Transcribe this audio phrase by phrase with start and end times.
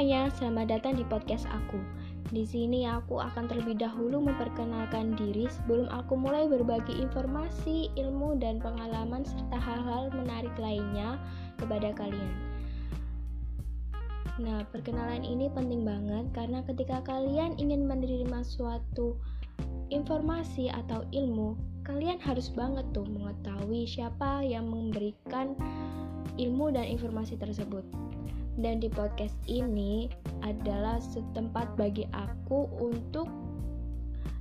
[0.00, 1.76] semuanya, selamat datang di podcast aku.
[2.32, 8.64] Di sini aku akan terlebih dahulu memperkenalkan diri sebelum aku mulai berbagi informasi, ilmu, dan
[8.64, 11.20] pengalaman serta hal-hal menarik lainnya
[11.60, 12.32] kepada kalian.
[14.40, 19.20] Nah, perkenalan ini penting banget karena ketika kalian ingin menerima suatu
[19.92, 25.52] informasi atau ilmu, kalian harus banget tuh mengetahui siapa yang memberikan
[26.40, 27.84] ilmu dan informasi tersebut.
[28.58, 30.10] Dan di podcast ini
[30.42, 33.30] adalah setempat bagi aku untuk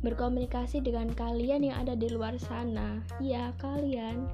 [0.00, 3.04] berkomunikasi dengan kalian yang ada di luar sana.
[3.20, 4.24] Ya, kalian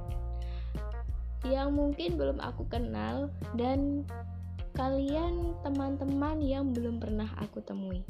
[1.46, 4.02] yang mungkin belum aku kenal dan
[4.74, 8.02] kalian teman-teman yang belum pernah aku temui.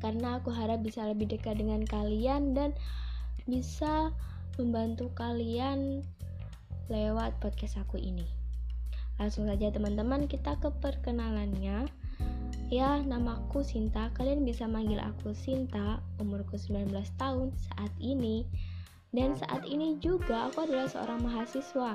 [0.00, 2.76] Karena aku harap bisa lebih dekat dengan kalian dan
[3.48, 4.12] bisa
[4.60, 6.04] membantu kalian
[6.92, 8.43] lewat podcast aku ini.
[9.18, 11.86] Langsung saja teman-teman kita ke perkenalannya.
[12.72, 14.10] Ya, namaku Sinta.
[14.16, 16.02] Kalian bisa manggil aku Sinta.
[16.18, 18.42] Umurku 19 tahun saat ini.
[19.14, 21.94] Dan saat ini juga aku adalah seorang mahasiswa.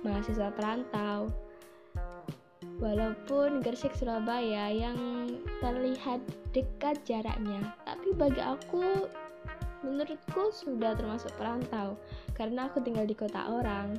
[0.00, 1.28] Mahasiswa perantau.
[2.80, 5.28] Walaupun Gersik Surabaya yang
[5.64, 6.20] terlihat
[6.52, 9.08] dekat jaraknya, tapi bagi aku
[9.80, 11.96] menurutku sudah termasuk perantau
[12.36, 13.96] karena aku tinggal di kota orang.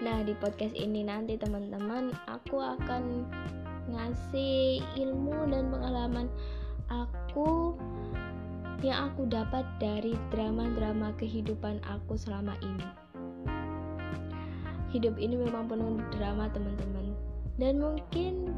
[0.00, 3.28] Nah, di podcast ini nanti teman-teman aku akan
[3.92, 6.26] ngasih ilmu dan pengalaman
[6.88, 7.76] aku
[8.80, 12.88] yang aku dapat dari drama-drama kehidupan aku selama ini.
[14.88, 17.12] Hidup ini memang penuh drama, teman-teman.
[17.60, 18.56] Dan mungkin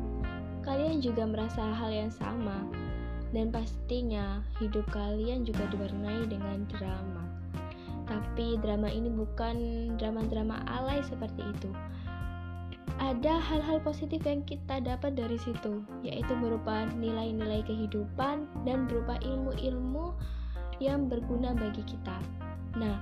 [0.62, 2.70] kalian juga merasa hal yang sama
[3.34, 7.26] dan pastinya hidup kalian juga diwarnai dengan drama.
[8.06, 9.56] Tapi drama ini bukan
[9.96, 11.70] drama-drama alay seperti itu.
[13.02, 20.14] Ada hal-hal positif yang kita dapat dari situ, yaitu berupa nilai-nilai kehidupan dan berupa ilmu-ilmu
[20.78, 22.18] yang berguna bagi kita.
[22.78, 22.96] Nah,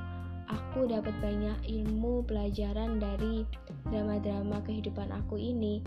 [0.50, 3.46] aku dapat banyak ilmu pelajaran dari
[3.88, 5.80] drama-drama kehidupan aku ini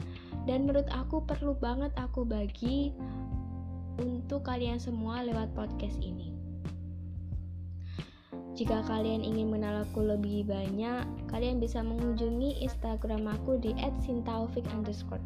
[0.48, 2.96] dan menurut aku perlu banget aku bagi
[4.00, 6.43] untuk kalian semua lewat podcast ini.
[8.54, 13.74] Jika kalian ingin mengenal aku lebih banyak, kalian bisa mengunjungi Instagram aku di
[14.06, 15.26] @sintaufik underscore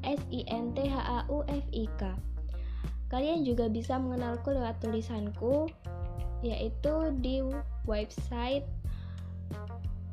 [0.00, 2.16] S I N T H A U F I K.
[3.12, 5.68] Kalian juga bisa mengenalku lewat tulisanku,
[6.40, 7.44] yaitu di
[7.84, 8.64] website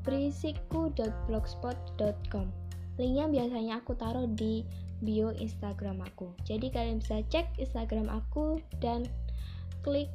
[0.04, 2.52] berisiku.blogspot.com.
[3.00, 4.68] Linknya biasanya aku taruh di
[5.00, 6.36] bio Instagram aku.
[6.44, 9.08] Jadi kalian bisa cek Instagram aku dan
[9.80, 10.12] klik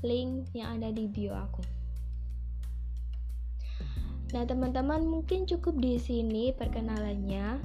[0.00, 1.73] link yang ada di bio aku.
[4.34, 7.62] Nah, teman-teman mungkin cukup di sini perkenalannya.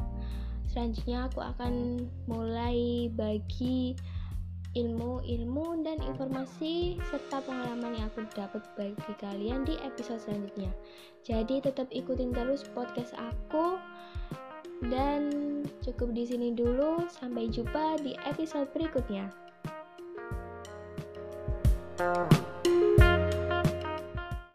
[0.69, 3.97] Selanjutnya aku akan mulai bagi
[4.77, 10.69] ilmu-ilmu dan informasi serta pengalaman yang aku dapat bagi kalian di episode selanjutnya.
[11.25, 13.81] Jadi tetap ikutin terus podcast aku
[14.93, 15.33] dan
[15.81, 17.01] cukup di sini dulu.
[17.09, 19.33] Sampai jumpa di episode berikutnya.